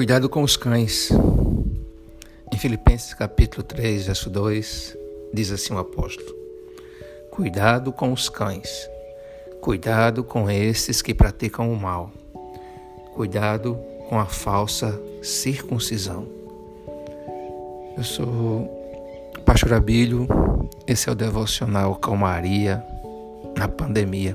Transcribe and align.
Cuidado 0.00 0.30
com 0.30 0.42
os 0.42 0.56
cães. 0.56 1.10
Em 2.50 2.56
Filipenses 2.56 3.12
capítulo 3.12 3.62
3, 3.62 4.06
verso 4.06 4.30
2, 4.30 4.96
diz 5.30 5.52
assim 5.52 5.74
o 5.74 5.78
apóstolo: 5.78 6.34
Cuidado 7.30 7.92
com 7.92 8.10
os 8.10 8.30
cães. 8.30 8.88
Cuidado 9.60 10.24
com 10.24 10.50
esses 10.50 11.02
que 11.02 11.12
praticam 11.12 11.70
o 11.70 11.78
mal. 11.78 12.10
Cuidado 13.14 13.74
com 14.08 14.18
a 14.18 14.24
falsa 14.24 14.98
circuncisão. 15.22 16.26
Eu 17.94 18.02
sou 18.02 19.30
Pastor 19.44 19.74
Abílio, 19.74 20.26
esse 20.86 21.10
é 21.10 21.12
o 21.12 21.14
devocional 21.14 21.94
Calmaria 21.96 22.82
na 23.54 23.68
pandemia. 23.68 24.34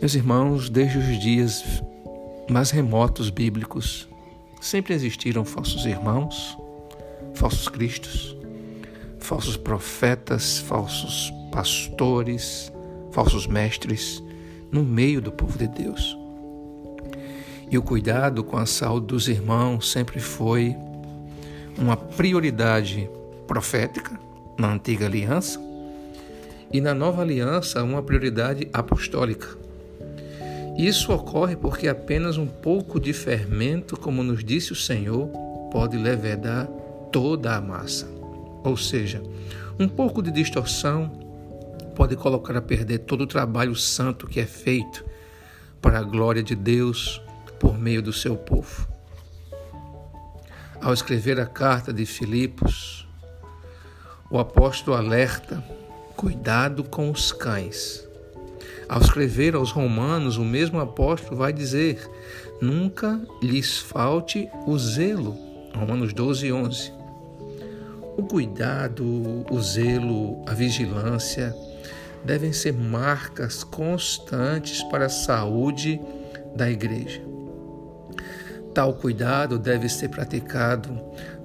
Meus 0.00 0.14
irmãos, 0.14 0.70
desde 0.70 0.96
os 0.96 1.20
dias 1.20 1.82
mais 2.50 2.70
remotos 2.70 3.30
bíblicos, 3.30 4.08
sempre 4.60 4.94
existiram 4.94 5.44
falsos 5.44 5.84
irmãos, 5.84 6.56
falsos 7.34 7.68
cristos, 7.68 8.36
falsos 9.18 9.56
profetas, 9.56 10.58
falsos 10.58 11.32
pastores, 11.52 12.72
falsos 13.12 13.46
mestres 13.46 14.22
no 14.72 14.82
meio 14.82 15.20
do 15.20 15.30
povo 15.30 15.58
de 15.58 15.68
Deus. 15.68 16.16
E 17.70 17.76
o 17.76 17.82
cuidado 17.82 18.42
com 18.42 18.56
a 18.56 18.64
saúde 18.64 19.06
dos 19.06 19.28
irmãos 19.28 19.90
sempre 19.90 20.18
foi 20.18 20.74
uma 21.76 21.96
prioridade 21.96 23.08
profética 23.46 24.18
na 24.58 24.72
antiga 24.72 25.06
aliança 25.06 25.60
e 26.72 26.80
na 26.80 26.94
nova 26.94 27.22
aliança 27.22 27.82
uma 27.82 28.02
prioridade 28.02 28.68
apostólica. 28.72 29.67
Isso 30.78 31.12
ocorre 31.12 31.56
porque 31.56 31.88
apenas 31.88 32.36
um 32.36 32.46
pouco 32.46 33.00
de 33.00 33.12
fermento, 33.12 33.96
como 33.96 34.22
nos 34.22 34.44
disse 34.44 34.70
o 34.70 34.76
Senhor, 34.76 35.26
pode 35.72 35.96
levedar 35.96 36.68
toda 37.10 37.56
a 37.56 37.60
massa. 37.60 38.08
Ou 38.62 38.76
seja, 38.76 39.20
um 39.76 39.88
pouco 39.88 40.22
de 40.22 40.30
distorção 40.30 41.10
pode 41.96 42.14
colocar 42.14 42.56
a 42.56 42.62
perder 42.62 42.98
todo 42.98 43.22
o 43.22 43.26
trabalho 43.26 43.74
santo 43.74 44.28
que 44.28 44.38
é 44.38 44.46
feito 44.46 45.04
para 45.82 45.98
a 45.98 46.02
glória 46.04 46.44
de 46.44 46.54
Deus 46.54 47.20
por 47.58 47.76
meio 47.76 48.00
do 48.00 48.12
seu 48.12 48.36
povo. 48.36 48.86
Ao 50.80 50.94
escrever 50.94 51.40
a 51.40 51.46
carta 51.46 51.92
de 51.92 52.06
Filipos, 52.06 53.04
o 54.30 54.38
apóstolo 54.38 54.96
alerta: 54.96 55.60
cuidado 56.14 56.84
com 56.84 57.10
os 57.10 57.32
cães 57.32 58.07
ao 58.88 59.00
escrever 59.00 59.54
aos 59.54 59.70
Romanos, 59.70 60.38
o 60.38 60.44
mesmo 60.44 60.80
apóstolo 60.80 61.36
vai 61.36 61.52
dizer: 61.52 62.00
nunca 62.60 63.20
lhes 63.42 63.78
falte 63.78 64.48
o 64.66 64.78
zelo. 64.78 65.36
Romanos 65.74 66.12
12, 66.14 66.50
11. 66.50 66.92
O 68.16 68.22
cuidado, 68.22 69.44
o 69.50 69.60
zelo, 69.60 70.42
a 70.46 70.54
vigilância 70.54 71.54
devem 72.24 72.52
ser 72.52 72.72
marcas 72.72 73.62
constantes 73.62 74.82
para 74.84 75.06
a 75.06 75.10
saúde 75.10 76.00
da 76.56 76.68
igreja. 76.68 77.22
Tal 78.74 78.94
cuidado 78.94 79.58
deve 79.58 79.88
ser 79.88 80.08
praticado 80.08 80.98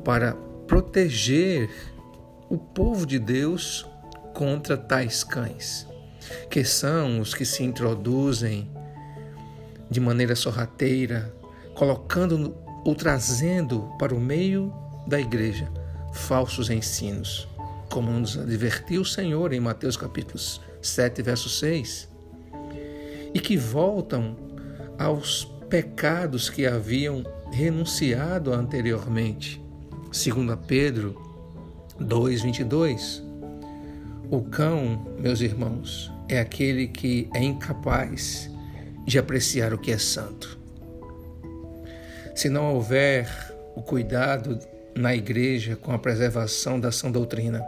para 0.04 0.34
proteger 0.66 1.70
o 2.50 2.58
povo 2.58 3.06
de 3.06 3.20
Deus 3.20 3.86
contra 4.34 4.76
tais 4.76 5.24
cães 5.24 5.93
que 6.50 6.64
são 6.64 7.20
os 7.20 7.34
que 7.34 7.46
se 7.46 7.64
introduzem 7.64 8.70
de 9.90 10.00
maneira 10.00 10.36
sorrateira, 10.36 11.34
colocando 11.76 12.56
ou 12.86 12.96
trazendo 12.96 13.92
para 13.98 14.14
o 14.14 14.20
meio 14.20 14.74
da 15.08 15.20
igreja 15.20 15.70
falsos 16.14 16.70
ensinos, 16.70 17.48
como 17.90 18.12
nos 18.12 18.38
advertiu 18.38 19.02
o 19.02 19.06
Senhor 19.06 19.52
em 19.52 19.60
Mateus 19.60 19.98
capítulo 19.98 20.40
7, 20.82 21.22
verso 21.22 21.50
6, 21.50 22.10
e 23.34 23.40
que 23.40 23.58
voltam 23.58 24.36
aos 24.98 25.46
pecados 25.70 26.50
que 26.50 26.68
haviam 26.68 27.24
renunciado 27.52 28.54
anteriormente. 28.54 29.60
Segundo 30.12 30.56
Pedro 30.56 31.20
2:22. 32.00 33.24
O 34.30 34.42
cão, 34.44 35.16
meus 35.20 35.42
irmãos, 35.42 36.13
é 36.30 36.40
aquele 36.40 36.88
que 36.88 37.30
é 37.34 37.44
incapaz 37.44 38.50
de 39.06 39.20
apreciar 39.20 39.74
o 39.74 39.78
que 39.78 39.92
é 39.92 39.98
santo. 39.98 40.58
Se 42.36 42.50
não 42.50 42.74
houver 42.74 43.28
o 43.76 43.82
cuidado 43.82 44.60
na 44.96 45.16
igreja 45.16 45.76
com 45.76 45.92
a 45.92 46.00
preservação 46.00 46.80
da 46.80 46.92
sã 46.92 47.12
doutrina 47.12 47.64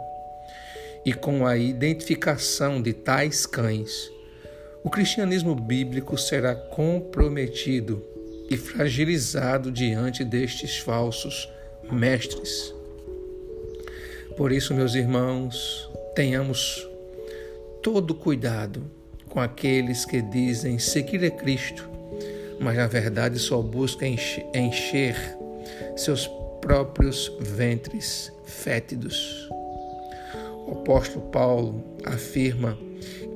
e 1.04 1.12
com 1.12 1.46
a 1.46 1.56
identificação 1.56 2.80
de 2.80 2.92
tais 2.92 3.46
cães, 3.46 4.10
o 4.82 4.90
cristianismo 4.90 5.54
bíblico 5.54 6.16
será 6.16 6.54
comprometido 6.54 8.02
e 8.48 8.56
fragilizado 8.56 9.70
diante 9.70 10.24
destes 10.24 10.78
falsos 10.78 11.48
mestres. 11.90 12.74
Por 14.36 14.52
isso, 14.52 14.74
meus 14.74 14.94
irmãos, 14.94 15.90
tenhamos 16.14 16.88
todo 17.86 18.16
cuidado 18.16 18.90
com 19.28 19.38
aqueles 19.38 20.04
que 20.04 20.20
dizem 20.20 20.76
seguir 20.76 21.24
a 21.24 21.30
Cristo, 21.30 21.88
mas 22.58 22.76
na 22.76 22.88
verdade 22.88 23.38
só 23.38 23.62
buscam 23.62 24.08
encher 24.52 25.16
seus 25.94 26.28
próprios 26.60 27.30
ventres 27.38 28.32
fétidos. 28.44 29.48
O 30.66 30.72
apóstolo 30.72 31.26
Paulo 31.26 31.84
afirma 32.04 32.76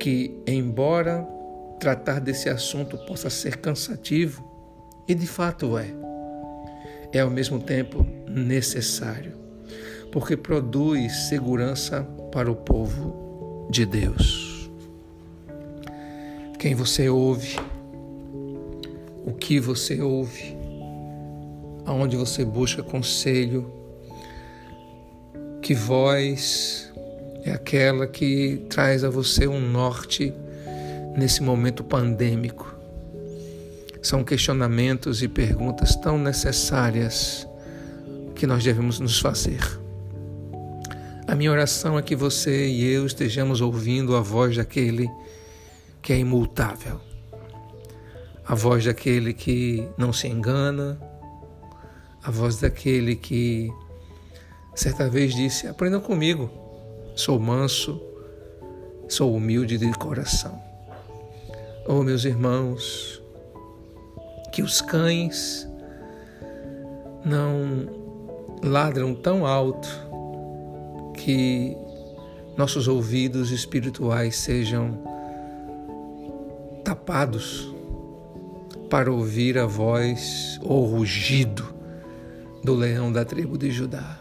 que, 0.01 0.43
embora 0.49 1.25
tratar 1.79 2.19
desse 2.19 2.49
assunto 2.49 2.99
possa 3.07 3.31
ser 3.31 3.59
cansativo, 3.59 4.45
e 5.07 5.15
de 5.15 5.29
fato 5.29 5.79
é, 5.79 5.87
é 7.13 7.21
ao 7.21 7.31
mesmo 7.31 7.61
tempo 7.61 8.05
necessário, 8.27 9.33
porque 10.11 10.37
produz 10.37 11.29
segurança 11.29 12.03
para 12.33 12.51
o 12.51 12.57
povo 12.57 13.20
de 13.71 13.87
Deus. 13.87 14.69
Quem 16.59 16.75
você 16.75 17.09
ouve, 17.09 17.57
o 19.25 19.33
que 19.33 19.61
você 19.61 20.03
ouve, 20.03 20.57
aonde 21.87 22.17
você 22.17 22.45
busca 22.45 22.83
conselho, 22.83 23.73
que 25.63 25.73
voz 25.73 26.93
é 27.45 27.53
aquela 27.53 28.07
que 28.07 28.67
traz 28.69 29.05
a 29.05 29.09
você 29.09 29.47
um 29.47 29.61
norte 29.61 30.35
nesse 31.17 31.43
momento 31.43 31.85
pandêmico. 31.85 32.75
São 34.03 34.25
questionamentos 34.25 35.23
e 35.23 35.29
perguntas 35.29 35.95
tão 35.95 36.19
necessárias 36.19 37.47
que 38.35 38.47
nós 38.47 38.65
devemos 38.65 38.99
nos 38.99 39.21
fazer. 39.21 39.80
A 41.31 41.37
minha 41.37 41.53
oração 41.53 41.97
é 41.97 42.03
que 42.03 42.17
você 42.17 42.67
e 42.67 42.85
eu 42.85 43.07
estejamos 43.07 43.61
ouvindo 43.61 44.17
a 44.17 44.21
voz 44.21 44.57
daquele 44.57 45.09
que 46.03 46.13
é 46.13 46.19
imutável, 46.19 47.01
a 48.45 48.53
voz 48.57 48.85
daquele 48.85 49.33
que 49.33 49.89
não 49.97 50.13
se 50.13 50.27
engana, 50.27 51.01
a 52.21 52.33
voz 52.33 52.57
daquele 52.57 53.15
que 53.15 53.73
certa 54.75 55.09
vez 55.09 55.33
disse: 55.33 55.69
Aprendam 55.69 56.01
comigo, 56.01 56.51
sou 57.15 57.39
manso, 57.39 58.03
sou 59.09 59.33
humilde 59.33 59.79
de 59.79 59.89
coração. 59.93 60.61
Oh, 61.87 62.03
meus 62.03 62.25
irmãos, 62.25 63.23
que 64.51 64.63
os 64.63 64.81
cães 64.81 65.65
não 67.25 68.59
ladram 68.65 69.15
tão 69.15 69.47
alto 69.47 70.10
que 71.21 71.77
nossos 72.57 72.89
ouvidos 72.89 73.51
espirituais 73.51 74.37
sejam 74.37 74.99
tapados 76.83 77.75
para 78.89 79.13
ouvir 79.13 79.59
a 79.59 79.67
voz 79.67 80.59
ou 80.63 80.85
rugido 80.85 81.75
do 82.65 82.75
leão 82.75 83.13
da 83.13 83.25
tribo 83.25 83.59
de 83.59 83.71
Judá. 83.71 84.19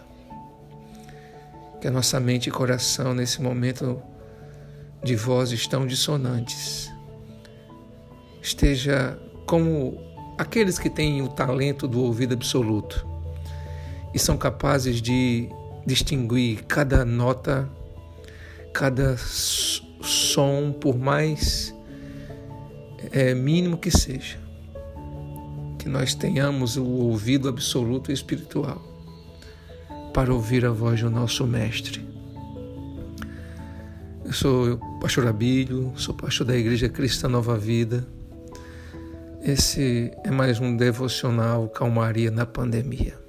Que 1.82 1.88
a 1.88 1.92
nossa 1.92 2.20
mente 2.20 2.50
e 2.50 2.52
coração 2.52 3.14
nesse 3.14 3.42
momento 3.42 4.02
de 5.02 5.16
vozes 5.16 5.66
tão 5.66 5.88
dissonantes 5.88 6.92
esteja 8.42 9.18
como 9.46 9.98
aqueles 10.38 10.78
que 10.78 10.90
têm 10.90 11.22
o 11.22 11.30
talento 11.30 11.88
do 11.88 12.02
ouvido 12.02 12.34
absoluto 12.34 13.08
e 14.14 14.20
são 14.20 14.38
capazes 14.38 15.02
de 15.02 15.50
distinguir 15.86 16.64
cada 16.66 17.04
nota, 17.06 17.70
cada 18.74 19.16
som, 19.18 20.72
por 20.72 20.98
mais 20.98 21.74
é, 23.12 23.34
mínimo 23.34 23.78
que 23.78 23.92
seja. 23.92 24.38
Que 25.78 25.88
nós 25.88 26.14
tenhamos 26.14 26.78
o 26.78 26.86
ouvido 26.86 27.48
absoluto 27.48 28.12
e 28.12 28.14
espiritual 28.14 28.82
para 30.14 30.34
ouvir 30.34 30.66
a 30.66 30.72
voz 30.72 31.02
do 31.02 31.10
nosso 31.10 31.46
Mestre. 31.48 32.08
Eu 34.26 34.34
sou 34.34 34.78
pastor 35.00 35.28
Abílio, 35.28 35.94
sou 35.96 36.14
pastor 36.14 36.46
da 36.46 36.56
Igreja 36.56 36.90
Cristã 36.90 37.28
Nova 37.28 37.58
Vida. 37.58 38.06
Esse 39.42 40.12
é 40.24 40.30
mais 40.30 40.60
um 40.60 40.76
devocional 40.76 41.70
Calmaria 41.70 42.30
na 42.30 42.46
Pandemia. 42.46 43.29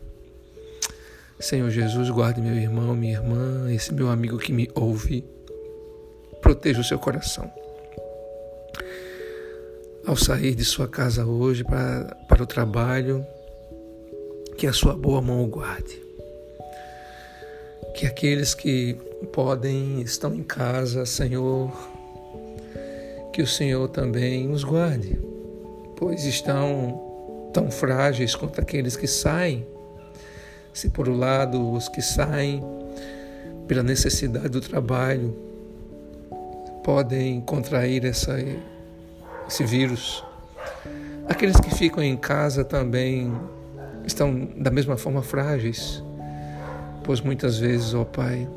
Senhor 1.40 1.70
Jesus, 1.70 2.10
guarde 2.10 2.38
meu 2.38 2.54
irmão, 2.54 2.94
minha 2.94 3.14
irmã, 3.14 3.72
esse 3.72 3.94
meu 3.94 4.10
amigo 4.10 4.36
que 4.36 4.52
me 4.52 4.70
ouve. 4.74 5.24
Proteja 6.42 6.82
o 6.82 6.84
seu 6.84 6.98
coração. 6.98 7.50
Ao 10.06 10.14
sair 10.14 10.54
de 10.54 10.66
sua 10.66 10.86
casa 10.86 11.24
hoje 11.24 11.64
para, 11.64 12.14
para 12.28 12.42
o 12.42 12.46
trabalho, 12.46 13.24
que 14.58 14.66
a 14.66 14.72
sua 14.74 14.94
boa 14.94 15.22
mão 15.22 15.42
o 15.42 15.46
guarde. 15.46 16.02
Que 17.94 18.04
aqueles 18.04 18.52
que 18.52 18.94
podem, 19.32 20.02
estão 20.02 20.34
em 20.34 20.42
casa, 20.42 21.06
Senhor, 21.06 21.72
que 23.32 23.40
o 23.40 23.46
Senhor 23.46 23.88
também 23.88 24.50
os 24.52 24.62
guarde, 24.62 25.18
pois 25.96 26.22
estão 26.24 27.50
tão 27.54 27.70
frágeis 27.70 28.34
quanto 28.34 28.60
aqueles 28.60 28.94
que 28.94 29.06
saem 29.06 29.66
se 30.72 30.88
por 30.88 31.08
um 31.08 31.18
lado 31.18 31.72
os 31.72 31.88
que 31.88 32.00
saem 32.00 32.62
pela 33.66 33.82
necessidade 33.82 34.48
do 34.48 34.60
trabalho 34.60 35.36
podem 36.82 37.40
contrair 37.40 38.04
essa, 38.04 38.36
esse 39.46 39.64
vírus, 39.64 40.24
aqueles 41.28 41.56
que 41.60 41.74
ficam 41.74 42.02
em 42.02 42.16
casa 42.16 42.64
também 42.64 43.32
estão 44.04 44.48
da 44.56 44.70
mesma 44.70 44.96
forma 44.96 45.22
frágeis, 45.22 46.02
pois 47.04 47.20
muitas 47.20 47.58
vezes, 47.58 47.94
ó 47.94 48.04
Pai, 48.04 48.48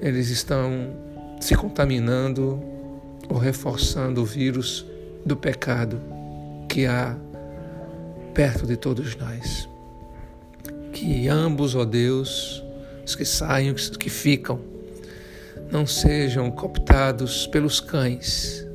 eles 0.00 0.28
estão 0.28 0.94
se 1.40 1.54
contaminando 1.54 2.62
ou 3.28 3.36
reforçando 3.36 4.22
o 4.22 4.24
vírus 4.24 4.86
do 5.24 5.36
pecado 5.36 6.00
que 6.68 6.86
há 6.86 7.16
perto 8.32 8.66
de 8.66 8.76
todos 8.76 9.16
nós 9.16 9.68
que 10.96 11.28
ambos, 11.28 11.74
ó 11.74 11.84
Deus, 11.84 12.64
os 13.04 13.14
que 13.14 13.24
saem, 13.26 13.70
os 13.70 13.90
que 13.90 14.08
ficam, 14.08 14.58
não 15.70 15.86
sejam 15.86 16.50
cooptados 16.50 17.46
pelos 17.46 17.80
cães, 17.80 18.66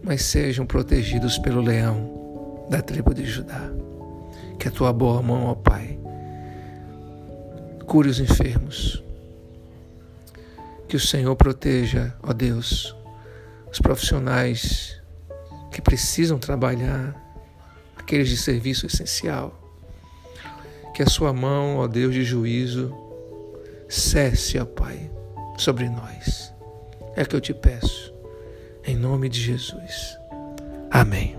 mas 0.00 0.22
sejam 0.22 0.64
protegidos 0.64 1.36
pelo 1.36 1.60
leão 1.60 2.66
da 2.70 2.80
tribo 2.80 3.12
de 3.12 3.26
Judá. 3.26 3.68
Que 4.60 4.68
a 4.68 4.70
tua 4.70 4.92
boa 4.92 5.20
mão, 5.20 5.46
ó 5.46 5.56
Pai, 5.56 5.98
cure 7.84 8.08
os 8.08 8.20
enfermos. 8.20 9.02
Que 10.86 10.94
o 10.94 11.00
Senhor 11.00 11.34
proteja, 11.34 12.14
ó 12.22 12.32
Deus, 12.32 12.94
os 13.72 13.80
profissionais 13.80 15.02
que 15.72 15.82
precisam 15.82 16.38
trabalhar, 16.38 17.12
aqueles 17.96 18.28
de 18.28 18.36
serviço 18.36 18.86
essencial 18.86 19.57
que 20.98 21.02
a 21.04 21.06
sua 21.06 21.32
mão, 21.32 21.76
ó 21.76 21.86
Deus 21.86 22.12
de 22.12 22.24
juízo, 22.24 22.92
cesse, 23.88 24.58
ó 24.58 24.64
Pai, 24.64 25.08
sobre 25.56 25.88
nós. 25.88 26.52
É 27.14 27.24
que 27.24 27.36
eu 27.36 27.40
te 27.40 27.54
peço, 27.54 28.12
em 28.84 28.96
nome 28.96 29.28
de 29.28 29.40
Jesus. 29.40 30.18
Amém. 30.90 31.36